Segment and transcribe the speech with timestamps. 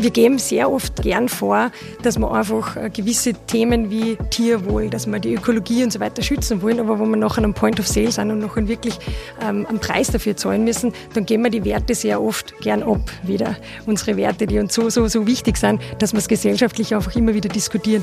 [0.00, 1.70] Wir geben sehr oft gern vor,
[2.02, 6.22] dass wir einfach äh, gewisse Themen wie Tierwohl, dass wir die Ökologie und so weiter
[6.22, 8.98] schützen wollen, aber wo wir nachher am Point of Sale sind und nachher wirklich
[9.46, 13.10] ähm, einen Preis dafür zahlen müssen, dann geben wir die Werte sehr oft gern ab
[13.24, 13.56] wieder.
[13.84, 17.34] Unsere Werte, die uns so, so, so wichtig sind, dass wir es gesellschaftlich einfach immer
[17.34, 18.02] wieder diskutieren.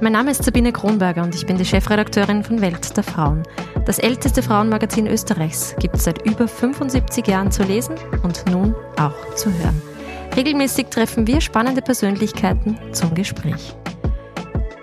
[0.00, 3.42] Mein Name ist Sabine Kronberger und ich bin die Chefredakteurin von Welt der Frauen.
[3.86, 9.34] Das älteste Frauenmagazin Österreichs gibt es seit über 75 Jahren zu lesen und nun auch
[9.34, 9.89] zu hören.
[10.36, 13.74] Regelmäßig treffen wir spannende Persönlichkeiten zum Gespräch.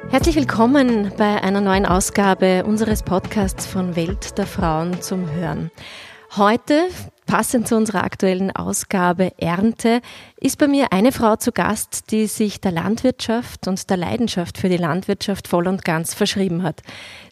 [0.09, 5.71] Herzlich willkommen bei einer neuen Ausgabe unseres Podcasts von Welt der Frauen zum Hören.
[6.35, 6.89] Heute
[7.27, 9.99] Passend zu unserer aktuellen Ausgabe Ernte
[10.39, 14.69] ist bei mir eine Frau zu Gast, die sich der Landwirtschaft und der Leidenschaft für
[14.69, 16.83] die Landwirtschaft voll und ganz verschrieben hat.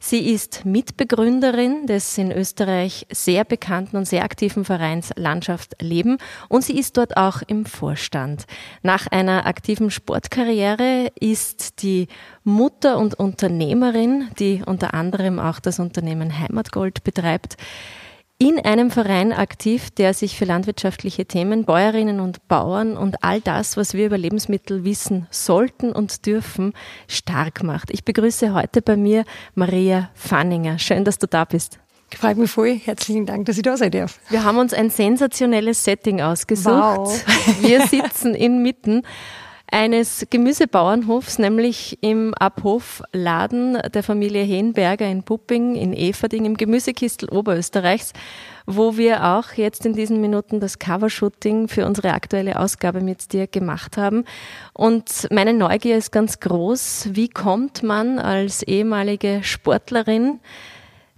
[0.02, 6.18] Sie ist Mitbegründerin des in Österreich sehr bekannten und sehr aktiven Vereins Landschaft Leben
[6.50, 8.48] und sie ist dort auch im Vorstand.
[8.84, 12.10] Nach einer aktiven Sportkarriere ist die
[12.44, 17.56] Mutter und Unternehmerin, die unter anderem auch das Unternehmen Heimatgold betreibt
[18.38, 23.78] in einem Verein aktiv, der sich für landwirtschaftliche Themen, Bäuerinnen und Bauern und all das,
[23.78, 26.74] was wir über Lebensmittel wissen sollten und dürfen,
[27.08, 27.92] stark macht.
[27.92, 30.80] Ich begrüße heute bei mir Maria Fanninger.
[30.80, 31.80] Schön, dass du da bist.
[32.14, 32.76] Freut mich voll.
[32.76, 34.20] Herzlichen Dank, dass ich da sein darf.
[34.30, 36.74] Wir haben uns ein sensationelles Setting ausgesucht.
[36.74, 37.26] Wow.
[37.62, 39.04] Wir sitzen inmitten
[39.76, 48.14] eines Gemüsebauernhofs, nämlich im Abhofladen der Familie Henberger in Pupping in Everding im Gemüsekistel Oberösterreichs,
[48.66, 53.48] wo wir auch jetzt in diesen Minuten das Covershooting für unsere aktuelle Ausgabe mit dir
[53.48, 54.24] gemacht haben.
[54.72, 57.10] Und meine Neugier ist ganz groß.
[57.12, 60.40] Wie kommt man als ehemalige Sportlerin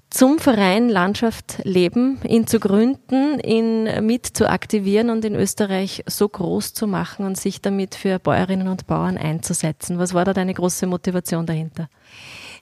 [0.10, 6.28] zum Verein Landschaft Leben, ihn zu gründen, ihn mit zu aktivieren und in Österreich so
[6.30, 10.00] groß zu machen und sich damit für Bäuerinnen und Bauern einzusetzen.
[10.00, 11.90] Was war da deine große Motivation dahinter?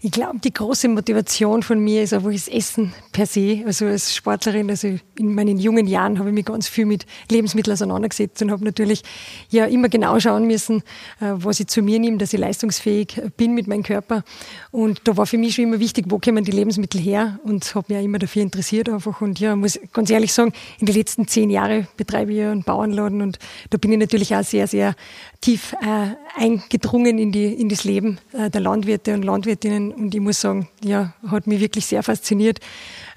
[0.01, 3.64] Ich glaube, die große Motivation von mir ist einfach das Essen per se.
[3.65, 4.87] Also als Sportlerin, also
[5.17, 9.03] in meinen jungen Jahren habe ich mich ganz viel mit Lebensmitteln auseinandergesetzt und habe natürlich
[9.49, 10.83] ja immer genau schauen müssen,
[11.21, 14.23] äh, was ich zu mir nehme, dass ich leistungsfähig bin mit meinem Körper.
[14.71, 17.93] Und da war für mich schon immer wichtig, wo kommen die Lebensmittel her und habe
[17.93, 19.21] mich auch immer dafür interessiert einfach.
[19.21, 23.21] Und ja, muss ganz ehrlich sagen, in den letzten zehn Jahren betreibe ich einen Bauernladen
[23.21, 23.39] und
[23.70, 24.95] da bin ich natürlich auch sehr, sehr
[25.41, 29.93] tief äh, eingedrungen in, die, in das Leben äh, der Landwirte und Landwirtinnen.
[29.95, 32.60] Und ich muss sagen, ja, hat mich wirklich sehr fasziniert,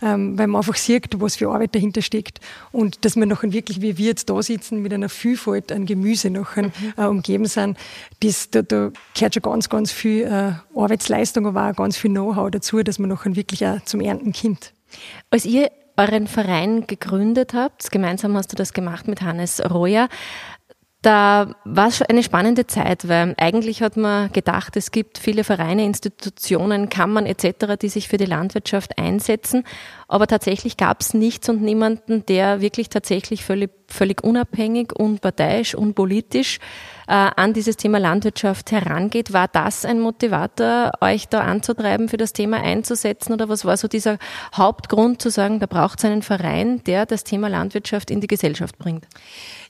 [0.03, 2.41] ähm, weil man einfach sieht, was für Arbeit dahinter steckt
[2.73, 6.31] und dass wir nachher wirklich, wie wir jetzt da sitzen, mit einer Vielfalt an Gemüse
[6.31, 6.73] nachher mhm.
[6.97, 7.77] äh, umgeben sind.
[8.21, 12.51] Das, da, da gehört schon ganz, ganz viel äh, Arbeitsleistung, aber auch ganz viel Know-how
[12.51, 14.73] dazu, dass man nachher wirklich auch zum Ernten kommt.
[15.31, 20.09] Als ihr euren Verein gegründet habt, gemeinsam hast du das gemacht mit Hannes Royer,
[21.03, 25.85] da war es eine spannende Zeit, weil eigentlich hat man gedacht, es gibt viele Vereine,
[25.85, 29.63] Institutionen, Kammern etc., die sich für die Landwirtschaft einsetzen.
[30.09, 36.59] Aber tatsächlich gab es nichts und niemanden, der wirklich tatsächlich völlig, völlig unabhängig, unparteiisch, unpolitisch
[37.07, 39.33] äh, an dieses Thema Landwirtschaft herangeht.
[39.33, 43.33] War das ein Motivator, euch da anzutreiben, für das Thema einzusetzen?
[43.35, 44.19] Oder was war so dieser
[44.53, 48.79] Hauptgrund zu sagen, da braucht es einen Verein, der das Thema Landwirtschaft in die Gesellschaft
[48.79, 49.07] bringt?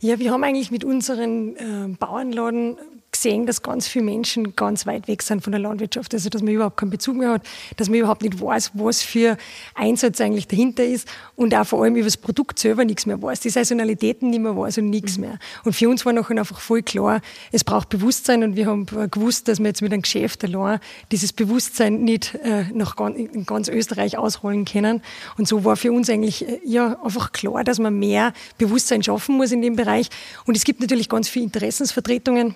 [0.00, 2.76] Ja, wir haben eigentlich mit unseren äh, Bauernladen
[3.18, 6.14] gesehen, dass ganz viele Menschen ganz weit weg sind von der Landwirtschaft.
[6.14, 7.42] Also, dass man überhaupt keinen Bezug mehr hat,
[7.76, 9.36] dass man überhaupt nicht weiß, was für
[9.74, 13.40] Einsatz eigentlich dahinter ist und auch vor allem über das Produkt selber nichts mehr weiß.
[13.40, 15.38] Die Saisonalitäten nicht mehr weiß und nichts mehr.
[15.64, 17.20] Und für uns war nachher einfach voll klar,
[17.50, 20.78] es braucht Bewusstsein und wir haben gewusst, dass wir jetzt mit einem Geschäft allein
[21.10, 25.02] dieses Bewusstsein nicht äh, nach in ganz Österreich ausrollen können.
[25.36, 29.36] Und so war für uns eigentlich äh, ja einfach klar, dass man mehr Bewusstsein schaffen
[29.36, 30.08] muss in dem Bereich.
[30.44, 32.54] Und es gibt natürlich ganz viele Interessensvertretungen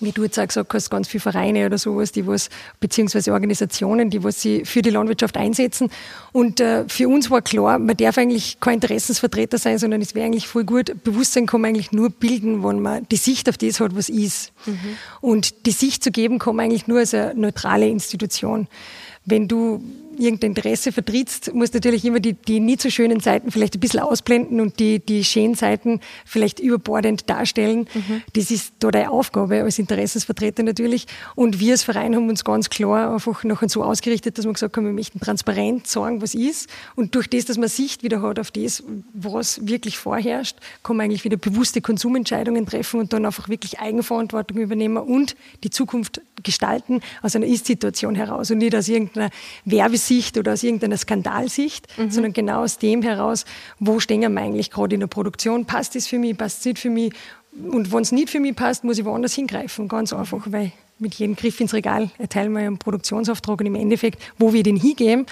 [0.00, 2.48] wie du jetzt auch gesagt hast, ganz viele Vereine oder sowas, die was,
[2.80, 5.90] beziehungsweise Organisationen, die was sie für die Landwirtschaft einsetzen.
[6.32, 10.26] Und äh, für uns war klar, man darf eigentlich kein Interessensvertreter sein, sondern es wäre
[10.26, 13.80] eigentlich voll gut, Bewusstsein kann man eigentlich nur bilden, wenn man die Sicht auf das
[13.80, 14.52] hat, was ist.
[14.66, 14.96] Mhm.
[15.20, 18.68] Und die Sicht zu geben, kann man eigentlich nur als eine neutrale Institution.
[19.26, 19.82] Wenn du
[20.20, 23.80] irgendein Interesse vertrittst, musst du natürlich immer die, die nie so schönen Seiten vielleicht ein
[23.80, 27.88] bisschen ausblenden und die, die schönen Seiten vielleicht überbordend darstellen.
[27.94, 28.22] Mhm.
[28.34, 31.06] Das ist da deine Aufgabe als Interessensvertreter natürlich.
[31.34, 34.76] Und wir als Verein haben uns ganz klar einfach nachher so ausgerichtet, dass wir gesagt
[34.76, 36.68] haben, wir möchten transparent sagen, was ist.
[36.96, 38.82] Und durch das, dass man Sicht wieder hat auf das,
[39.14, 44.58] was wirklich vorherrscht, kann man eigentlich wieder bewusste Konsumentscheidungen treffen und dann einfach wirklich Eigenverantwortung
[44.58, 49.30] übernehmen und die Zukunft gestalten aus einer Ist-Situation heraus und nicht aus irgendeiner
[49.64, 52.10] Werbesicht Sicht oder aus irgendeiner Skandalsicht, mhm.
[52.10, 53.44] sondern genau aus dem heraus,
[53.78, 56.78] wo stehen wir eigentlich gerade in der Produktion, passt das für mich, passt es nicht
[56.80, 57.12] für mich,
[57.52, 59.88] und wenn es nicht für mich passt, muss ich woanders hingreifen.
[59.88, 64.22] Ganz einfach, weil mit jedem Griff ins Regal erteilen wir einen Produktionsauftrag und im Endeffekt,
[64.38, 65.26] wo wir den hingeben,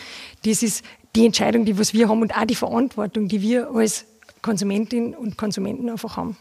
[0.44, 0.84] das ist
[1.14, 4.04] die Entscheidung, die was wir haben und auch die Verantwortung, die wir als
[4.42, 6.36] Konsumentin und Konsumenten einfach haben.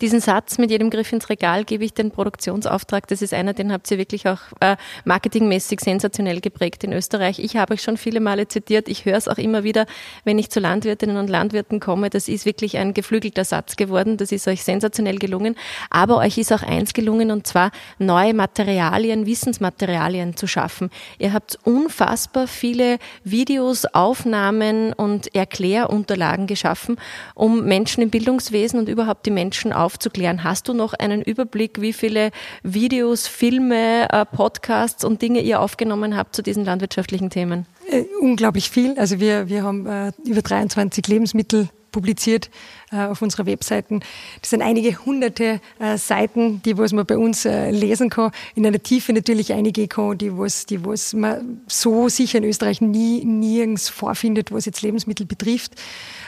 [0.00, 3.06] Diesen Satz mit jedem Griff ins Regal gebe ich den Produktionsauftrag.
[3.08, 7.38] Das ist einer, den habt ihr wirklich auch äh, marketingmäßig sensationell geprägt in Österreich.
[7.38, 8.88] Ich habe euch schon viele Male zitiert.
[8.88, 9.84] Ich höre es auch immer wieder,
[10.24, 12.08] wenn ich zu Landwirtinnen und Landwirten komme.
[12.08, 14.16] Das ist wirklich ein geflügelter Satz geworden.
[14.16, 15.54] Das ist euch sensationell gelungen.
[15.90, 20.88] Aber euch ist auch eins gelungen, und zwar neue Materialien, Wissensmaterialien zu schaffen.
[21.18, 26.96] Ihr habt unfassbar viele Videos, Aufnahmen und Erklärunterlagen geschaffen,
[27.34, 30.44] um Menschen im Bildungswesen und überhaupt die Menschen auf aufzuklären.
[30.44, 32.30] Hast du noch einen Überblick, wie viele
[32.62, 37.66] Videos, Filme, äh, Podcasts und Dinge ihr aufgenommen habt zu diesen landwirtschaftlichen Themen?
[37.90, 38.96] Äh, unglaublich viel.
[38.98, 42.50] Also wir, wir haben äh, über 23 Lebensmittel publiziert
[42.92, 43.98] äh, auf unserer Webseiten.
[44.40, 48.30] Das sind einige hunderte äh, Seiten, die was man bei uns äh, lesen kann.
[48.54, 52.80] In einer Tiefe natürlich einige kann, die was, die was man so sicher in Österreich
[52.80, 55.72] nie nirgends vorfindet, was jetzt Lebensmittel betrifft.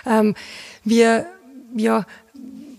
[0.04, 0.34] Ähm,
[0.82, 1.26] wir
[1.74, 2.04] ja,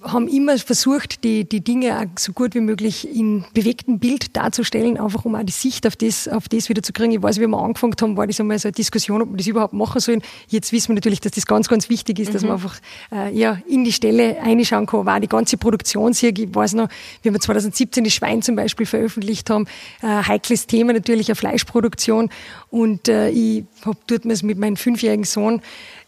[0.03, 5.00] haben immer versucht, die, die Dinge auch so gut wie möglich in bewegtem Bild darzustellen,
[5.00, 7.11] einfach um auch die Sicht auf das, auf das wieder zu kriegen.
[7.11, 9.47] Ich weiß, wie wir angefangen haben, war das einmal so eine Diskussion, ob wir das
[9.47, 10.21] überhaupt machen sollen.
[10.47, 12.33] Jetzt wissen wir natürlich, dass das ganz, ganz wichtig ist, mhm.
[12.33, 12.79] dass man einfach
[13.11, 15.05] äh, ja, in die Stelle reinschauen kann.
[15.05, 16.89] War die ganze Produktion hier, ich weiß noch,
[17.21, 19.67] wie wir 2017 das Schwein zum Beispiel veröffentlicht haben,
[20.01, 22.29] äh, heikles Thema natürlich, eine Fleischproduktion.
[22.69, 25.61] Und äh, ich habe dort mit meinem fünfjährigen Sohn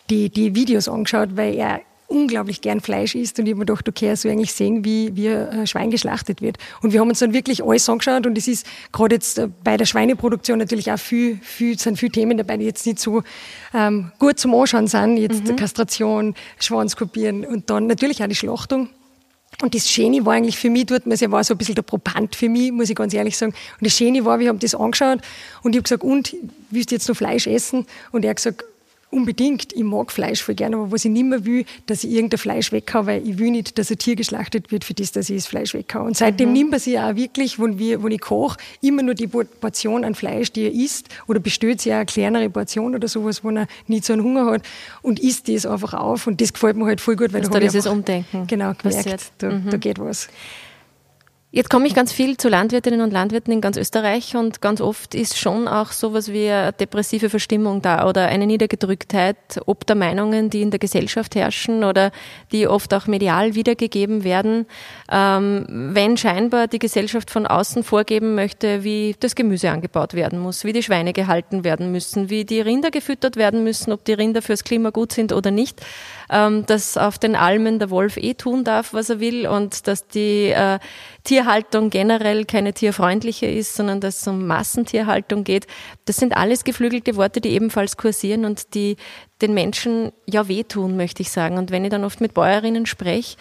[0.10, 3.88] die, die Videos angeschaut, weil er unglaublich gern Fleisch isst und ich habe mir gedacht,
[3.90, 6.58] okay, so eigentlich sehen, wie, wie ein Schwein geschlachtet wird.
[6.82, 9.78] Und wir haben uns dann wirklich alles angeschaut und es ist gerade jetzt äh, bei
[9.78, 13.24] der Schweineproduktion natürlich auch viel, viel, sind viele Themen dabei, die jetzt nicht so
[13.74, 15.18] ähm, gut zum Anschauen sind.
[15.18, 15.56] Jetzt mhm.
[15.56, 18.90] Kastration, Schwanzkopieren und dann natürlich auch die Schlachtung.
[19.62, 22.36] Und das Schöne war eigentlich für mich dort, es war so ein bisschen der Proband
[22.36, 23.54] für mich, muss ich ganz ehrlich sagen.
[23.80, 25.20] Und das Schöne war, wir haben das angeschaut
[25.64, 26.36] und ich habe gesagt, und,
[26.72, 27.86] willst du jetzt noch Fleisch essen?
[28.12, 28.66] Und er hat gesagt,
[29.10, 32.38] unbedingt, ich mag Fleisch voll gerne, aber was ich nicht mehr will, dass ich irgendein
[32.38, 35.38] Fleisch weghaue, weil ich will nicht, dass ein Tier geschlachtet wird, für das, dass ich
[35.38, 36.04] das Fleisch weghaue.
[36.04, 36.54] Und seitdem mhm.
[36.54, 40.16] nimmt man sich auch wirklich, wenn, wir, wenn ich koche, immer nur die Portion an
[40.16, 43.68] Fleisch, die er isst, oder bestellt sich auch eine kleinere Portion oder sowas, wo er
[43.88, 44.64] nicht so einen Hunger hat,
[45.02, 46.28] und isst das einfach auf.
[46.28, 48.48] Und das gefällt mir halt voll gut, weil da, da dieses Umdenken.
[48.48, 49.70] Genau, gemerkt, da, mhm.
[49.70, 50.30] da geht was.
[51.56, 55.16] Jetzt komme ich ganz viel zu Landwirtinnen und Landwirten in ganz Österreich und ganz oft
[55.16, 60.50] ist schon auch sowas wie eine depressive Verstimmung da oder eine Niedergedrücktheit, ob der Meinungen,
[60.50, 62.12] die in der Gesellschaft herrschen oder
[62.52, 64.66] die oft auch medial wiedergegeben werden,
[65.10, 70.66] ähm, wenn scheinbar die Gesellschaft von außen vorgeben möchte, wie das Gemüse angebaut werden muss,
[70.66, 74.42] wie die Schweine gehalten werden müssen, wie die Rinder gefüttert werden müssen, ob die Rinder
[74.42, 75.80] fürs Klima gut sind oder nicht,
[76.28, 80.50] dass auf den Almen der Wolf eh tun darf, was er will und dass die
[80.50, 80.80] äh,
[81.24, 85.68] Tierhaltung generell keine tierfreundliche ist, sondern dass es um Massentierhaltung geht.
[86.06, 88.98] Das sind alles geflügelte Worte, die ebenfalls kursieren und die
[89.42, 91.58] den Menschen ja wehtun, möchte ich sagen.
[91.58, 93.36] Und wenn ich dann oft mit Bäuerinnen spreche,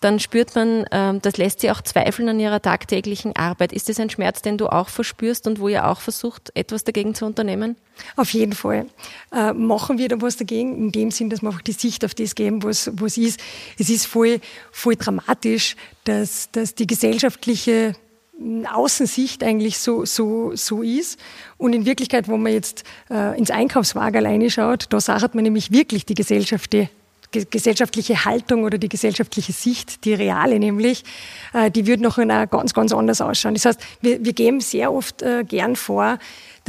[0.00, 3.72] dann spürt man, ähm, das lässt sie auch zweifeln an ihrer tagtäglichen Arbeit.
[3.72, 7.14] Ist das ein Schmerz, den du auch verspürst und wo ihr auch versucht, etwas dagegen
[7.14, 7.76] zu unternehmen?
[8.16, 8.86] Auf jeden Fall.
[9.32, 12.14] Äh, machen wir da was dagegen, in dem Sinn, dass wir einfach die Sicht auf
[12.14, 13.40] das geben, was, was ist.
[13.78, 14.40] Es ist voll,
[14.70, 15.74] voll dramatisch,
[16.04, 17.94] dass, dass die gesellschaftliche
[18.72, 21.18] Außensicht eigentlich so, so, so ist.
[21.56, 25.72] Und in Wirklichkeit, wo man jetzt äh, ins Einkaufswagen alleine schaut, da sagt man nämlich
[25.72, 26.88] wirklich die Gesellschaft, die
[27.32, 31.04] gesellschaftliche Haltung oder die gesellschaftliche Sicht, die reale nämlich,
[31.52, 33.54] äh, die würde noch ganz, ganz anders ausschauen.
[33.54, 36.18] Das heißt, wir, wir geben sehr oft äh, gern vor,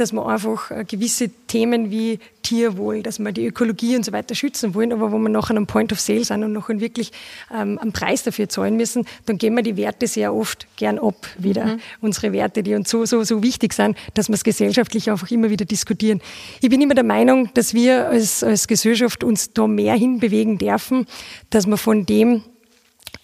[0.00, 4.34] dass wir einfach äh, gewisse Themen wie Tierwohl, dass wir die Ökologie und so weiter
[4.34, 7.12] schützen wollen, aber wo wir nachher am Point of Sale sind und nachher wirklich
[7.54, 11.26] ähm, einen Preis dafür zahlen müssen, dann geben wir die Werte sehr oft gern ab
[11.38, 11.66] wieder.
[11.66, 11.80] Mhm.
[12.00, 15.50] Unsere Werte, die uns so, so, so wichtig sind, dass wir es gesellschaftlich einfach immer
[15.50, 16.20] wieder diskutieren.
[16.60, 21.06] Ich bin immer der Meinung, dass wir als, als Gesellschaft uns da mehr hinbewegen dürfen,
[21.50, 22.42] dass wir von dem,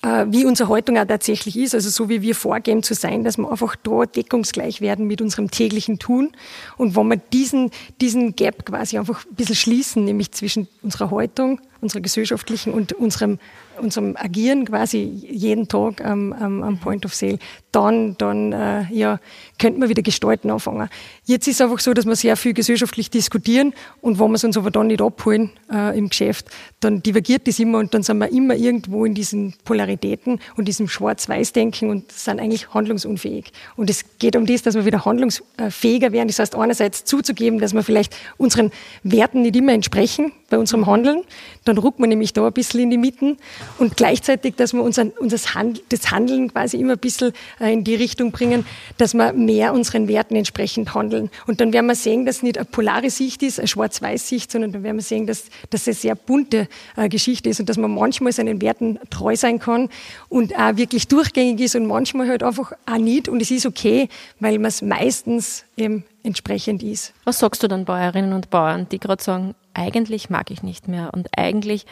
[0.07, 3.51] wie unsere Haltung auch tatsächlich ist, also so wie wir vorgeben zu sein, dass wir
[3.51, 6.33] einfach da deckungsgleich werden mit unserem täglichen Tun.
[6.77, 7.71] Und wenn wir diesen,
[8.01, 13.39] diesen Gap quasi einfach ein bisschen schließen, nämlich zwischen unserer Haltung, unserer gesellschaftlichen und unserem
[13.79, 17.39] unserem Agieren quasi jeden Tag am, am, am Point of Sale,
[17.73, 19.21] dann, dann äh, ja,
[19.59, 20.89] könnte man wieder gestalten anfangen.
[21.25, 24.45] Jetzt ist es einfach so, dass wir sehr viel gesellschaftlich diskutieren und wenn wir es
[24.45, 26.47] uns aber dann nicht abholen äh, im Geschäft,
[26.81, 30.89] dann divergiert das immer und dann sind wir immer irgendwo in diesen Polaritäten und diesem
[30.89, 33.53] Schwarz-Weiß-Denken und sind eigentlich handlungsunfähig.
[33.77, 36.29] Und es geht um das, dass wir wieder handlungsfähiger werden.
[36.29, 38.71] Das heißt, einerseits zuzugeben, dass wir vielleicht unseren
[39.03, 41.23] Werten nicht immer entsprechen bei unserem Handeln,
[41.65, 43.37] dann ruckt man nämlich da ein bisschen in die Mitten
[43.79, 47.85] und gleichzeitig, dass wir unser, unser Hand, das Handeln quasi immer ein bisschen äh, in
[47.85, 48.67] die Richtung bringen,
[48.99, 51.31] dass wir mehr unseren Werten entsprechend handeln.
[51.47, 54.83] Und dann werden wir sehen, dass nicht eine polare Sicht ist, eine Schwarz-Weiß-Sicht, sondern dann
[54.83, 57.91] werden wir sehen, dass, dass es eine sehr bunte äh, Geschichte ist und dass man
[57.91, 59.89] manchmal seinen Werten treu sein kann
[60.29, 63.29] und auch wirklich durchgängig ist und manchmal halt einfach auch nicht.
[63.29, 64.09] Und es ist okay,
[64.41, 67.15] weil man es meistens eben entsprechend ist.
[67.25, 71.15] Was sagst du dann Bäuerinnen und Bauern, die gerade sagen, eigentlich mag ich nicht mehr
[71.15, 71.87] und eigentlich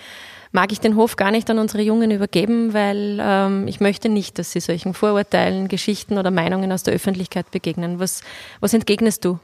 [0.52, 4.38] mag ich den Hof gar nicht an unsere Jungen übergeben, weil ähm, ich möchte nicht,
[4.38, 7.98] dass sie solchen Vorurteilen, Geschichten oder Meinungen aus der Öffentlichkeit begegnen.
[7.98, 8.22] Was,
[8.60, 9.38] was entgegnest du?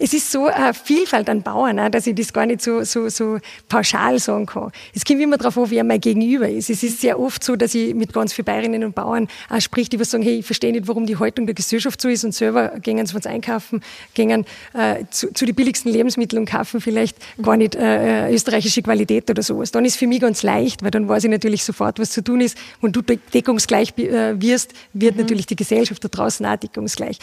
[0.00, 3.10] Es ist so eine Vielfalt an Bauern, ne, dass ich das gar nicht so, so,
[3.10, 3.38] so
[3.68, 4.72] pauschal sagen kann.
[4.94, 6.70] Es kommt immer darauf an, wer mein Gegenüber ist.
[6.70, 9.90] Es ist sehr oft so, dass ich mit ganz vielen Bäuerinnen und Bauern auch sprich,
[9.90, 12.34] die was sagen, hey, ich verstehe nicht, warum die Haltung der Gesellschaft so ist und
[12.34, 13.82] selber gehen sie was einkaufen,
[14.14, 19.28] gehen äh, zu, zu den billigsten Lebensmitteln und kaufen vielleicht gar nicht äh, österreichische Qualität
[19.28, 19.70] oder sowas.
[19.70, 22.40] Dann ist für mich ganz leicht, weil dann weiß ich natürlich sofort, was zu tun
[22.40, 22.56] ist.
[22.80, 25.22] Und du deckungsgleich äh, wirst, wird mhm.
[25.22, 27.18] natürlich die Gesellschaft da draußen auch deckungsgleich.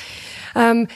[0.56, 0.88] Ähm,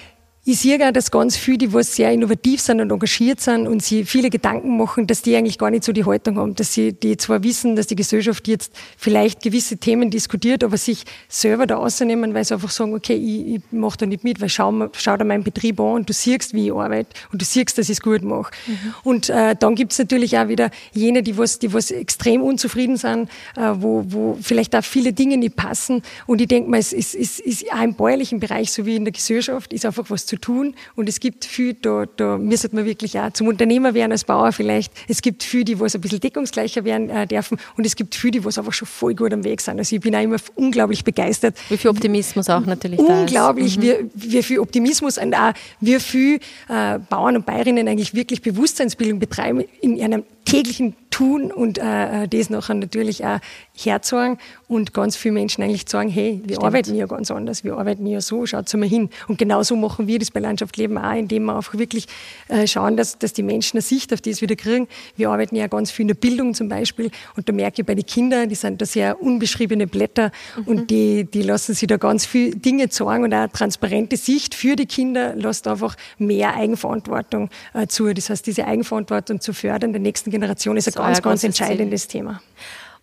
[0.44, 3.84] ich sehe auch, dass ganz viele, die was sehr innovativ sind und engagiert sind und
[3.84, 6.94] sie viele Gedanken machen, dass die eigentlich gar nicht so die Haltung haben, dass sie
[6.94, 11.76] die zwar wissen, dass die Gesellschaft jetzt vielleicht gewisse Themen diskutiert, aber sich selber da
[11.78, 15.16] rausnehmen, weil sie einfach sagen, okay, ich, ich mache da nicht mit, weil schau, schau
[15.16, 17.98] da meinen Betrieb an und du siehst, wie ich arbeite und du siehst, dass ich
[17.98, 18.52] es gut mache.
[18.66, 18.94] Mhm.
[19.04, 22.98] Und äh, dann gibt es natürlich auch wieder jene, die was, die was extrem unzufrieden
[22.98, 26.94] sind, äh, wo, wo vielleicht auch viele Dinge nicht passen und ich denke mal, es
[26.94, 30.31] ist, ist, ist auch im bäuerlichen Bereich, so wie in der Gesellschaft, ist einfach was
[30.32, 34.14] zu tun und es gibt viel, da, da müsste man wirklich auch zum Unternehmer werden
[34.14, 34.94] als Bauer vielleicht.
[35.10, 38.32] Es gibt viele, die was ein bisschen deckungsgleicher werden äh, dürfen und es gibt viele,
[38.32, 39.78] die was einfach schon voll gut am Weg sind.
[39.78, 41.58] Also ich bin auch immer unglaublich begeistert.
[41.70, 44.02] Wie viel Optimismus auch natürlich unglaublich, da ist.
[44.04, 44.12] Mhm.
[44.16, 49.20] wie, wie viel Optimismus und auch wie viel äh, Bauern und Bäuerinnen eigentlich wirklich Bewusstseinsbildung
[49.20, 53.40] betreiben in einem täglichen Tun und äh, äh das nachher natürlich auch
[53.76, 54.38] herzogen
[54.68, 56.64] und ganz viele Menschen eigentlich sagen, hey, wir Stimmt.
[56.64, 59.10] arbeiten ja ganz anders, wir arbeiten ja so, schaut mal hin.
[59.28, 62.08] Und genauso machen wir das bei Landschaft Leben auch, indem wir einfach wirklich
[62.48, 64.88] äh, schauen, dass, dass die Menschen eine Sicht auf das wieder kriegen.
[65.16, 67.96] Wir arbeiten ja ganz viel in der Bildung zum Beispiel und da merke ich bei
[67.96, 70.64] den Kindern, die sind da sehr unbeschriebene Blätter mhm.
[70.64, 74.56] und die, die lassen sich da ganz viele Dinge zeigen und auch eine transparente Sicht
[74.56, 78.14] für die Kinder lässt einfach mehr Eigenverantwortung äh, zu.
[78.14, 82.08] Das heißt, diese Eigenverantwortung zu fördern der nächsten Generation ist ein ganz, ganz entscheidendes.
[82.08, 82.42] Thema.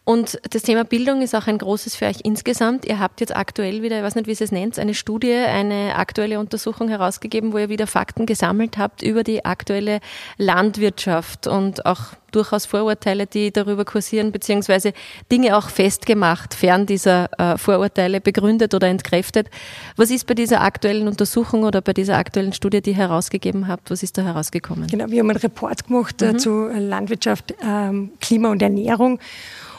[0.08, 2.86] Und das Thema Bildung ist auch ein großes für euch insgesamt.
[2.86, 5.96] Ihr habt jetzt aktuell wieder, ich weiß nicht, wie ihr es nennt, eine Studie, eine
[5.96, 10.00] aktuelle Untersuchung herausgegeben, wo ihr wieder Fakten gesammelt habt über die aktuelle
[10.38, 14.94] Landwirtschaft und auch durchaus Vorurteile, die darüber kursieren, beziehungsweise
[15.30, 19.50] Dinge auch festgemacht, fern dieser äh, Vorurteile begründet oder entkräftet.
[19.96, 23.90] Was ist bei dieser aktuellen Untersuchung oder bei dieser aktuellen Studie, die ihr herausgegeben habt,
[23.90, 24.86] was ist da herausgekommen?
[24.86, 26.38] Genau, wir haben einen Report gemacht äh, mhm.
[26.38, 29.20] zu Landwirtschaft, ähm, Klima und Ernährung.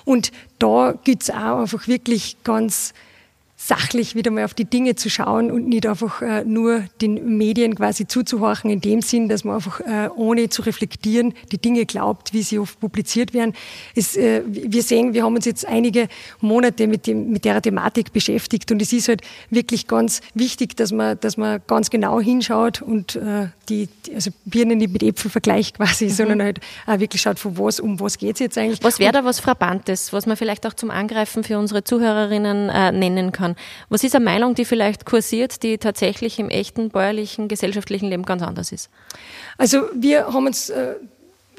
[0.06, 2.94] Und da gibt es auch einfach wirklich ganz
[3.62, 7.76] sachlich wieder mal auf die Dinge zu schauen und nicht einfach äh, nur den Medien
[7.76, 12.34] quasi zuzuhorchen, in dem Sinn, dass man einfach äh, ohne zu reflektieren die Dinge glaubt,
[12.34, 13.54] wie sie oft publiziert werden.
[13.96, 16.08] Es, äh, wir sehen, wir haben uns jetzt einige
[16.40, 20.94] Monate mit, dem, mit der Thematik beschäftigt und es ist halt wirklich ganz wichtig, dass
[20.94, 25.76] man, dass man ganz genau hinschaut und äh, die, also Birnen nicht mit Äpfel vergleicht
[25.76, 26.10] quasi, mhm.
[26.12, 28.82] sondern halt auch wirklich schaut, von was, um was geht es jetzt eigentlich.
[28.84, 32.94] Was wäre da was Frappantes, was man vielleicht auch zum Angreifen für unsere Zuhörerinnen äh,
[32.94, 33.49] nennen kann?
[33.90, 38.42] Was ist eine Meinung, die vielleicht kursiert, die tatsächlich im echten bäuerlichen, gesellschaftlichen Leben ganz
[38.42, 38.90] anders ist?
[39.58, 40.96] Also wir haben uns äh,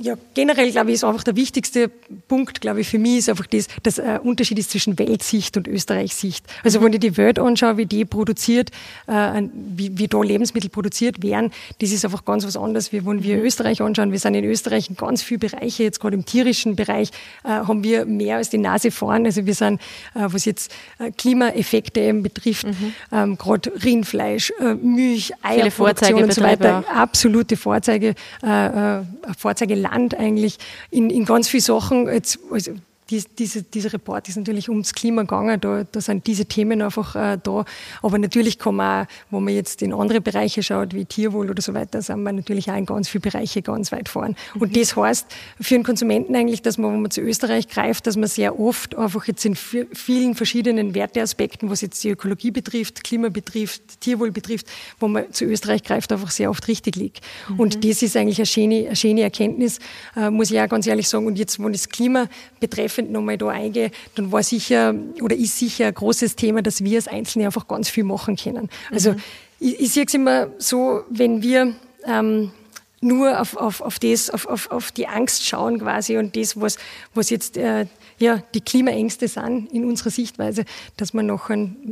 [0.01, 1.91] ja, generell glaube ich, ist einfach der wichtigste
[2.27, 5.69] Punkt, glaube ich, für mich ist einfach das, dass ein Unterschied ist zwischen Weltsicht und
[5.69, 6.45] Österreichsicht.
[6.65, 8.71] Also wenn ich die Welt anschaue, wie die produziert,
[9.07, 13.23] äh, wie, wie da Lebensmittel produziert werden, das ist einfach ganz was anderes, wie wenn
[13.23, 13.41] wir.
[13.43, 14.13] Österreich anschauen.
[14.13, 17.11] Wir sind in Österreich in ganz vielen Bereichen, jetzt gerade im tierischen Bereich,
[17.45, 19.27] äh, haben wir mehr als die Nase vorn.
[19.27, 19.81] Also wir sind,
[20.15, 22.95] äh, was jetzt äh, Klimaeffekte eben betrifft, mhm.
[23.13, 29.03] ähm, gerade Rindfleisch, äh, Milch, Eierproduktion und so weiter, absolute Vorzeige, äh, äh,
[29.37, 30.59] Vorzeige Land eigentlich
[30.91, 32.09] in, in ganz vielen Sachen.
[32.09, 32.73] Jetzt, also
[33.11, 37.17] die, diese, dieser Report ist natürlich ums Klima gegangen, da, da sind diese Themen einfach
[37.17, 37.65] äh, da.
[38.03, 41.61] Aber natürlich kann man auch, wo man jetzt in andere Bereiche schaut, wie Tierwohl oder
[41.61, 44.37] so weiter, sind wir natürlich auch in ganz vielen Bereichen ganz weit vorn.
[44.55, 44.63] Mhm.
[44.63, 45.27] Und das heißt
[45.61, 48.97] für einen Konsumenten eigentlich, dass man, wenn man zu Österreich greift, dass man sehr oft
[48.97, 54.67] einfach jetzt in vielen verschiedenen Werteaspekten, was jetzt die Ökologie betrifft, Klima betrifft, Tierwohl betrifft,
[55.01, 57.21] wo man zu Österreich greift, einfach sehr oft richtig liegt.
[57.49, 57.61] Mhm.
[57.61, 59.79] Und das ist eigentlich eine schöne, eine schöne Erkenntnis,
[60.17, 61.27] äh, muss ich auch ganz ehrlich sagen.
[61.27, 62.29] Und jetzt, wo das Klima
[62.61, 66.85] betreffend laufend nochmal da eingehe, dann war sicher oder ist sicher ein großes Thema, dass
[66.85, 68.69] wir als Einzelne einfach ganz viel machen können.
[68.91, 69.23] Also mhm.
[69.59, 71.75] ich, ich sehe es immer so, wenn wir
[72.07, 72.53] ähm,
[73.01, 76.77] nur auf, auf, auf das, auf, auf, auf die Angst schauen quasi und das, was,
[77.15, 77.87] was jetzt äh,
[78.21, 80.65] ja, die Klimaängste sind in unserer Sichtweise,
[80.99, 81.49] dass wir noch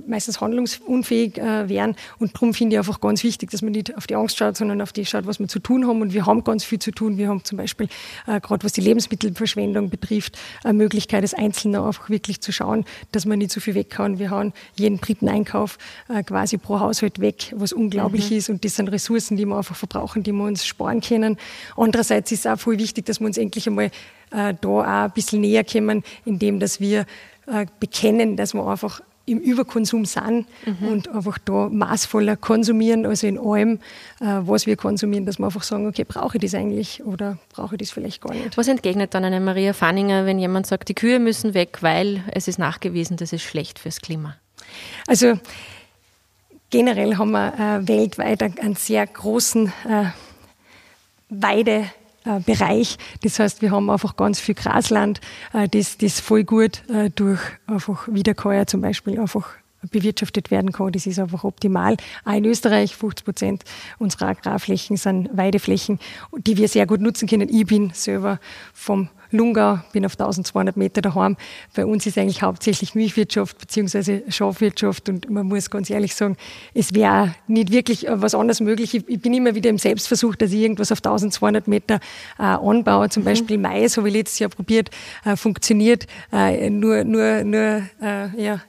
[0.07, 1.97] meistens handlungsunfähig äh, wären.
[2.19, 4.83] Und darum finde ich einfach ganz wichtig, dass man nicht auf die Angst schaut, sondern
[4.83, 6.03] auf die schaut, was wir zu tun haben.
[6.03, 7.17] Und wir haben ganz viel zu tun.
[7.17, 7.89] Wir haben zum Beispiel,
[8.27, 13.25] äh, gerade was die Lebensmittelverschwendung betrifft, eine Möglichkeit als Einzelner einfach wirklich zu schauen, dass
[13.25, 14.19] man nicht so viel weghauen.
[14.19, 15.79] Wir haben jeden dritten Einkauf
[16.11, 18.37] äh, quasi pro Haushalt weg, was unglaublich mhm.
[18.37, 18.51] ist.
[18.51, 21.39] Und das sind Ressourcen, die wir einfach verbrauchen, die wir uns sparen können.
[21.75, 23.91] Andererseits ist es auch voll wichtig, dass wir uns endlich einmal
[24.31, 27.07] da auch ein bisschen näher kommen, indem dass wir
[27.47, 30.89] äh, bekennen, dass wir einfach im Überkonsum sind mhm.
[30.89, 33.79] und einfach da maßvoller konsumieren, also in allem,
[34.21, 37.75] äh, was wir konsumieren, dass wir einfach sagen, okay, brauche ich das eigentlich oder brauche
[37.75, 38.57] ich das vielleicht gar nicht.
[38.57, 42.49] Was entgegnet dann eine Maria Fanninger, wenn jemand sagt, die Kühe müssen weg, weil es
[42.49, 44.37] ist nachgewiesen, das ist schlecht fürs Klima?
[45.07, 45.39] Also
[46.71, 50.05] generell haben wir äh, weltweit einen sehr großen äh,
[51.29, 51.85] Weide äh,
[52.45, 52.99] Bereich.
[53.23, 55.21] Das heißt, wir haben einfach ganz viel Grasland,
[55.53, 59.49] äh, das, das voll gut äh, durch einfach Wiederkäuer zum Beispiel einfach
[59.91, 60.93] bewirtschaftet werden kann.
[60.93, 61.97] Das ist einfach optimal.
[62.25, 63.65] Auch in Österreich 50 Prozent
[63.99, 65.99] unserer Agrarflächen sind Weideflächen,
[66.37, 67.49] die wir sehr gut nutzen können.
[67.49, 68.41] Ich bin selber
[68.73, 71.37] vom Lungau, bin auf 1200 Meter daheim.
[71.75, 74.23] Bei uns ist eigentlich hauptsächlich Milchwirtschaft bzw.
[74.31, 76.37] Schafwirtschaft und man muss ganz ehrlich sagen,
[76.75, 78.95] es wäre nicht wirklich was anderes möglich.
[78.95, 82.01] Ich bin immer wieder im Selbstversuch, dass ich irgendwas auf 1200 Meter
[82.39, 83.27] äh, anbaue, zum mhm.
[83.27, 84.91] Beispiel Mais, habe ich letztes Jahr probiert,
[85.25, 88.61] äh, funktioniert äh, nur, nur, nur äh, ja,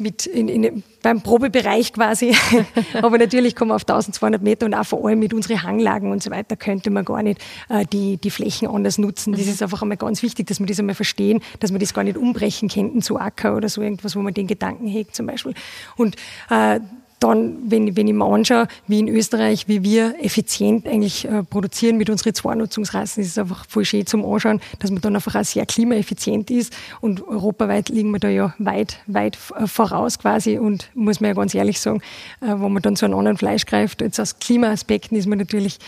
[0.00, 2.34] mit in, in, beim Probebereich quasi.
[2.94, 6.22] Aber natürlich kommen wir auf 1200 Meter und auch vor allem mit unseren Hanglagen und
[6.22, 9.32] so weiter könnte man gar nicht äh, die, die Flächen anders nutzen.
[9.32, 9.50] Das mhm.
[9.50, 12.16] ist einfach einmal ganz wichtig, dass wir das einmal verstehen, dass wir das gar nicht
[12.16, 15.54] umbrechen könnten zu Acker oder so irgendwas, wo man den Gedanken hegt zum Beispiel.
[15.96, 16.16] Und
[16.50, 16.80] äh,
[17.20, 21.96] dann, wenn, wenn ich mir anschaue, wie in Österreich, wie wir effizient eigentlich äh, produzieren
[21.96, 25.44] mit unseren Zweinutzungsrassen, ist es einfach voll schön zum Anschauen, dass man dann einfach auch
[25.44, 26.72] sehr klimaeffizient ist.
[27.00, 30.58] Und europaweit liegen wir da ja weit, weit äh, voraus quasi.
[30.58, 32.00] Und muss man ja ganz ehrlich sagen,
[32.40, 35.78] äh, wenn man dann zu einem anderen Fleisch greift, jetzt aus Klimaaspekten ist man natürlich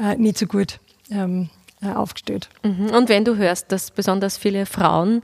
[0.00, 1.50] äh, nicht so gut ähm,
[1.82, 2.48] äh, aufgestellt.
[2.64, 2.90] Mhm.
[2.90, 5.22] Und wenn du hörst, dass besonders viele Frauen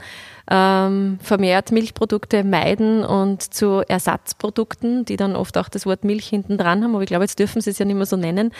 [0.50, 6.58] ähm, vermehrt Milchprodukte meiden und zu Ersatzprodukten, die dann oft auch das Wort Milch hinten
[6.58, 8.52] dran haben, aber ich glaube, jetzt dürfen sie es ja nicht mehr so nennen.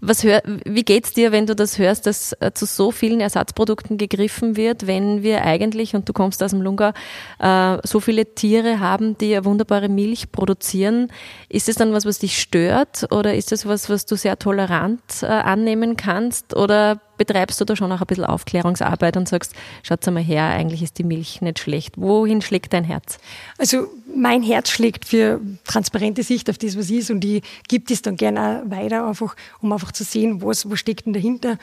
[0.00, 3.98] Was hör, wie geht's dir, wenn du das hörst, dass äh, zu so vielen Ersatzprodukten
[3.98, 6.94] gegriffen wird, wenn wir eigentlich, und du kommst aus dem Lunga,
[7.40, 11.08] äh, so viele Tiere haben, die ja wunderbare Milch produzieren?
[11.48, 15.00] Ist es dann was, was dich stört oder ist es was, was du sehr tolerant
[15.22, 20.04] äh, annehmen kannst oder betreibst du da schon auch ein bisschen Aufklärungsarbeit und sagst, schaut
[20.06, 21.94] mal her, eigentlich ist die Milch nicht schlecht.
[21.96, 23.18] Wohin schlägt dein Herz?
[23.58, 28.02] Also mein Herz schlägt für transparente Sicht auf das, was ist und die gibt es
[28.02, 31.58] dann gerne auch weiter, einfach, um einfach zu sehen, was, was steckt denn dahinter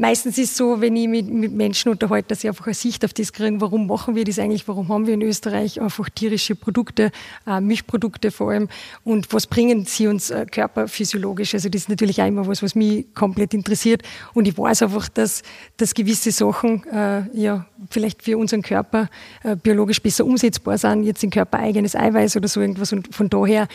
[0.00, 3.04] meistens ist es so, wenn ich mit, mit Menschen unterhalte, dass sie einfach eine Sicht
[3.04, 6.54] auf das kriegen, warum machen wir das eigentlich, warum haben wir in Österreich einfach tierische
[6.54, 7.12] Produkte,
[7.46, 8.68] äh, Milchprodukte vor allem
[9.04, 11.54] und was bringen sie uns äh, körperphysiologisch.
[11.54, 15.08] Also das ist natürlich auch immer was, was mich komplett interessiert und ich weiß einfach,
[15.08, 15.42] dass,
[15.76, 19.08] dass gewisse Sachen äh, ja vielleicht für unseren Körper
[19.42, 23.68] äh, biologisch besser umsetzbar sind, jetzt in körpereigenes Eiweiß oder so irgendwas und von daher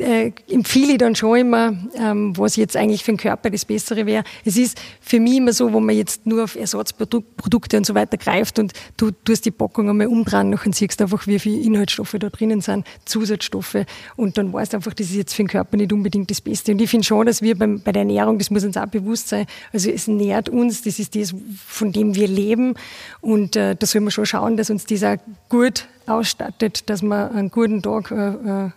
[0.00, 4.06] äh, empfehle ich dann schon immer, ähm, was jetzt eigentlich für den Körper das Bessere
[4.06, 4.24] wäre.
[4.44, 8.16] Es ist für mich immer so, wo man jetzt nur auf Ersatzprodukte und so weiter
[8.16, 12.28] greift und du tust die Packung einmal umdrehen, nachher siehst einfach, wie viele Inhaltsstoffe da
[12.28, 13.84] drinnen sind, Zusatzstoffe
[14.16, 16.72] und dann weißt du einfach, das ist jetzt für den Körper nicht unbedingt das Beste.
[16.72, 19.28] Und ich finde schon, dass wir beim, bei der Ernährung, das muss uns auch bewusst
[19.28, 21.34] sein, also es nährt uns, das ist das,
[21.66, 22.74] von dem wir leben
[23.20, 25.16] und äh, da soll man schon schauen, dass uns das auch
[25.48, 28.70] gut ausstattet, dass wir einen guten Tag äh, äh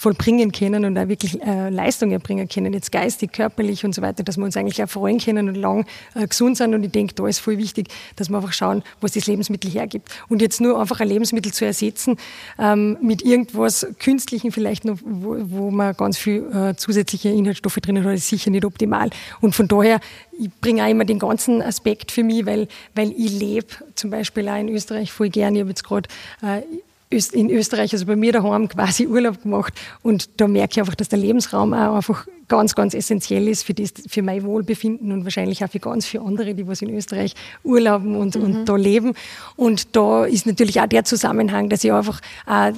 [0.00, 4.22] vollbringen können und auch wirklich äh, Leistung erbringen können, jetzt geistig, körperlich und so weiter,
[4.22, 5.84] dass wir uns eigentlich auch freuen können und lang
[6.14, 6.74] äh, gesund sind.
[6.74, 10.08] Und ich denke, da ist voll wichtig, dass wir einfach schauen, was das Lebensmittel hergibt.
[10.30, 12.16] Und jetzt nur einfach ein Lebensmittel zu ersetzen
[12.58, 18.02] ähm, mit irgendwas Künstlichen vielleicht noch, wo, wo man ganz viel äh, zusätzliche Inhaltsstoffe drinnen
[18.02, 19.10] hat, ist sicher nicht optimal.
[19.42, 20.00] Und von daher,
[20.38, 24.48] ich bringe auch immer den ganzen Aspekt für mich, weil, weil ich lebe zum Beispiel
[24.48, 25.54] auch in Österreich voll gern.
[25.56, 26.08] Ich habe jetzt gerade
[26.40, 26.62] äh,
[27.10, 31.08] in Österreich, also bei mir daheim quasi Urlaub gemacht und da merke ich einfach, dass
[31.08, 35.64] der Lebensraum auch einfach ganz, ganz essentiell ist für, das, für mein Wohlbefinden und wahrscheinlich
[35.64, 38.42] auch für ganz viele andere, die was in Österreich urlauben und, mhm.
[38.42, 39.14] und da leben.
[39.56, 42.72] Und da ist natürlich auch der Zusammenhang, dass ich einfach äh,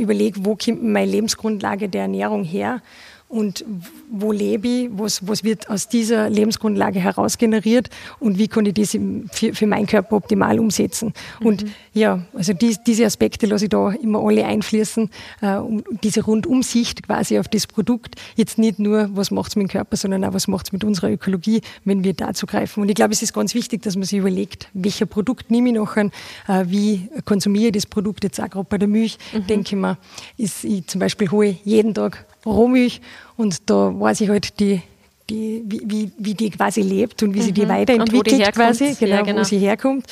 [0.00, 2.80] überlege, wo kommt meine Lebensgrundlage der Ernährung her
[3.28, 3.64] und
[4.10, 8.74] wo lebe ich, was, was wird aus dieser Lebensgrundlage heraus generiert und wie kann ich
[8.74, 8.98] das
[9.32, 11.12] für, für meinen Körper optimal umsetzen.
[11.40, 11.46] Mhm.
[11.46, 15.10] Und ja, also die, diese Aspekte lasse ich da immer alle einfließen,
[15.42, 18.16] äh, um diese Rundumsicht quasi auf das Produkt.
[18.34, 20.84] Jetzt nicht nur, was macht es mit dem Körper, sondern auch, was macht es mit
[20.84, 22.82] unserer Ökologie, wenn wir dazu greifen.
[22.82, 25.74] Und ich glaube, es ist ganz wichtig, dass man sich überlegt, welcher Produkt nehme ich
[25.74, 26.10] nachher,
[26.48, 29.46] äh, wie konsumiere ich das Produkt, jetzt auch gerade bei der Milch, mhm.
[29.46, 29.98] denke ich mir,
[30.38, 33.00] ist, ich zum Beispiel hole jeden Tag Rohmilch
[33.36, 34.82] und da weiß ich halt die,
[35.30, 37.42] die, wie, wie die quasi lebt und wie mhm.
[37.42, 37.68] sie die mhm.
[37.68, 40.06] weiterentwickelt die quasi, genau, ja, genau, wo sie herkommt.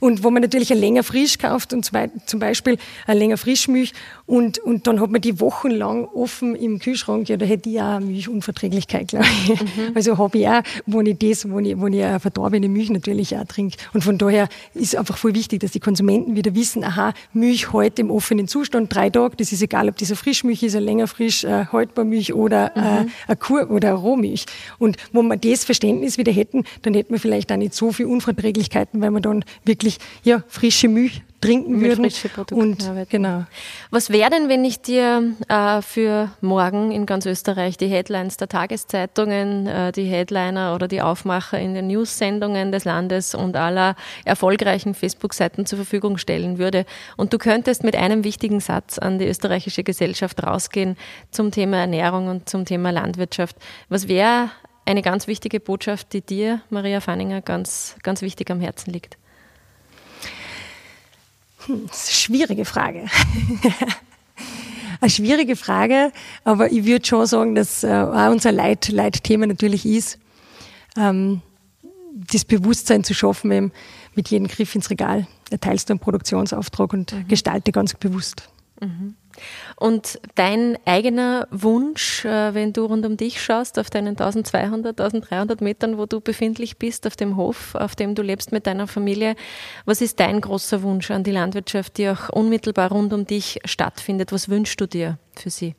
[0.00, 2.76] Und wo man natürlich ein länger frisch kauft und zum Beispiel
[3.06, 3.92] ein länger Frischmilch
[4.26, 7.96] und, und dann hat man die wochenlang offen im Kühlschrank, ja, da hätte ich auch
[7.96, 9.60] eine Milchunverträglichkeit, glaube ich.
[9.60, 9.66] Mhm.
[9.94, 13.36] Also habe ich auch, wo ich das, wo ich, wo ich eine verdorbene Milch natürlich
[13.36, 13.76] auch trinke.
[13.92, 18.02] Und von daher ist einfach voll wichtig, dass die Konsumenten wieder wissen, aha, Milch heute
[18.02, 21.44] im offenen Zustand, drei Tage, das ist egal, ob diese Frischmilch ist, eine länger frisch
[21.44, 22.82] äh, haltbar Milch oder mhm.
[22.82, 24.46] äh, eine Kur oder eine Rohmilch.
[24.78, 28.06] Und wo wir das Verständnis wieder hätten, dann hätten wir vielleicht auch nicht so viel
[28.06, 32.04] Unverträglichkeiten, weil wir dann wirklich ja, frische Milch trinken Mit würden.
[32.04, 33.10] Frische Produkte und arbeiten.
[33.10, 33.44] genau.
[33.90, 38.48] Was wäre denn, wenn ich dir äh, für morgen in ganz Österreich die Headlines der
[38.48, 44.94] Tageszeitungen, äh, die Headliner oder die Aufmacher in den News-Sendungen des Landes und aller erfolgreichen
[44.94, 49.82] Facebook-Seiten zur Verfügung stellen würde und du könntest mit einem wichtigen Satz an die österreichische
[49.82, 50.96] Gesellschaft rausgehen
[51.30, 53.56] zum Thema Ernährung und zum Thema Landwirtschaft.
[53.88, 54.50] Was wäre
[54.84, 59.16] eine ganz wichtige Botschaft, die dir, Maria Fanninger, ganz, ganz wichtig am Herzen liegt?
[61.66, 63.06] Hm, das ist eine schwierige Frage.
[65.00, 66.12] eine schwierige Frage,
[66.44, 70.18] aber ich würde schon sagen, dass äh, auch unser Leit, Leitthema natürlich ist,
[70.96, 71.42] ähm,
[72.14, 73.72] das Bewusstsein zu schaffen, eben
[74.14, 77.28] mit jedem Griff ins Regal erteilst du einen Produktionsauftrag und mhm.
[77.28, 78.48] gestalte ganz bewusst.
[78.80, 79.14] Mhm.
[79.76, 85.60] Und dein eigener Wunsch, äh, wenn du rund um dich schaust, auf deinen 1200, 1300
[85.60, 89.34] Metern, wo du befindlich bist, auf dem Hof, auf dem du lebst mit deiner Familie,
[89.84, 94.32] was ist dein großer Wunsch an die Landwirtschaft, die auch unmittelbar rund um dich stattfindet?
[94.32, 95.74] Was wünschst du dir für sie?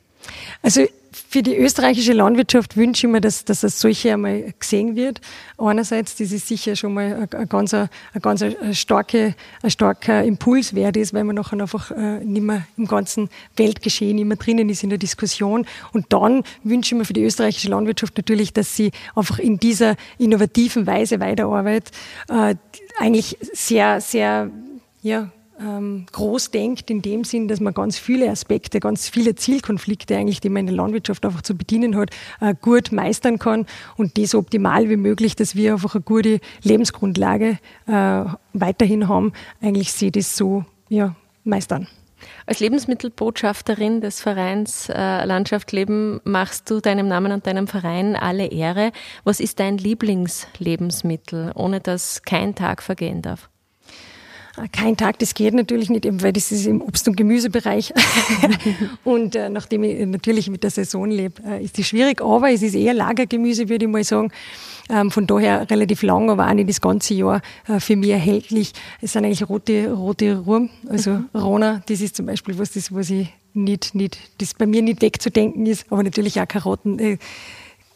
[0.62, 5.21] Also für die österreichische Landwirtschaft wünsche ich mir, dass, dass es solche einmal gesehen wird.
[5.58, 7.89] Einerseits, das ist sicher schon mal ein, ganz, ein
[8.21, 12.88] ganz starke, ein starker Impuls wert ist, weil man nachher einfach äh, nicht mehr im
[12.88, 15.65] ganzen Weltgeschehen immer drinnen ist in der Diskussion.
[15.91, 19.95] Und dann wünsche ich mir für die österreichische Landwirtschaft natürlich, dass sie einfach in dieser
[20.17, 21.91] innovativen Weise weiterarbeitet,
[22.30, 22.56] äh,
[22.99, 24.49] eigentlich sehr, sehr,
[25.02, 30.16] ja, ähm, groß denkt, in dem Sinn, dass man ganz viele Aspekte, ganz viele Zielkonflikte
[30.16, 32.12] eigentlich, die man in der Landwirtschaft einfach zu bedienen hat,
[32.42, 36.39] äh, gut meistern kann und das so optimal wie möglich, dass wir einfach eine gute
[36.63, 41.88] Lebensgrundlage äh, weiterhin haben, eigentlich sie das so ja, meistern.
[42.46, 48.48] Als Lebensmittelbotschafterin des Vereins äh, Landschaft Leben machst du deinem Namen und deinem Verein alle
[48.48, 48.92] Ehre.
[49.24, 53.50] Was ist dein Lieblingslebensmittel, ohne dass kein Tag vergehen darf?
[54.72, 57.92] Kein Tag, das geht natürlich nicht, eben weil das ist im Obst- und Gemüsebereich.
[59.04, 62.62] und äh, nachdem ich natürlich mit der Saison lebe, äh, ist das schwierig, aber es
[62.62, 64.32] ist eher Lagergemüse, würde ich mal sagen.
[64.89, 68.74] Ähm, von daher relativ lang, aber auch nicht das ganze Jahr äh, für mich erhältlich.
[69.02, 71.30] Es sind eigentlich rote, rote Rum, also mhm.
[71.34, 75.02] Rona, das ist zum Beispiel was, das, was ich nicht, nicht, das bei mir nicht
[75.02, 77.18] wegzudenken ist, aber natürlich auch Karotten.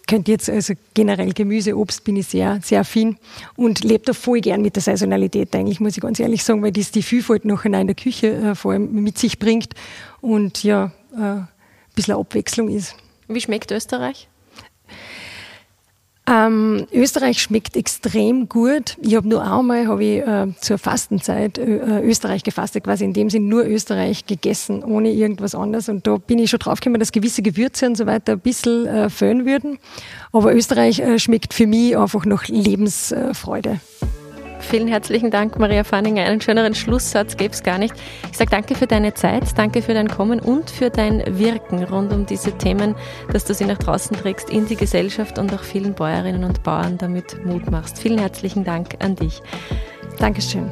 [0.07, 3.17] Könnte jetzt, also generell Gemüse, Obst bin ich sehr, sehr affin
[3.57, 6.71] und lebe da voll gern mit der Saisonalität eigentlich, muss ich ganz ehrlich sagen, weil
[6.71, 9.73] das die Vielfalt noch in der Küche äh, vor allem mit sich bringt
[10.21, 11.47] und ja, äh, ein
[11.93, 12.95] bisschen Abwechslung ist.
[13.27, 14.29] Wie schmeckt Österreich?
[16.29, 18.97] Ähm, Österreich schmeckt extrem gut.
[19.01, 23.29] Ich habe nur einmal hab ich, äh, zur Fastenzeit äh, Österreich gefastet, quasi in dem
[23.29, 25.87] Sinn nur Österreich gegessen, ohne irgendwas anderes.
[25.87, 29.09] Und da bin ich schon draufgekommen, dass gewisse Gewürze und so weiter ein bisschen äh,
[29.09, 29.79] fehlen würden.
[30.33, 33.79] Aber Österreich äh, schmeckt für mich einfach noch Lebensfreude.
[34.59, 36.23] Vielen herzlichen Dank, Maria Fanninger.
[36.23, 37.93] Einen schöneren Schlusssatz gäbe es gar nicht.
[38.31, 42.11] Ich sage danke für deine Zeit, danke für dein Kommen und für dein Wirken rund
[42.11, 42.95] um diese Themen,
[43.31, 46.97] dass du sie nach draußen trägst in die Gesellschaft und auch vielen Bäuerinnen und Bauern
[46.97, 47.99] damit Mut machst.
[47.99, 49.41] Vielen herzlichen Dank an dich.
[50.19, 50.69] Dankeschön.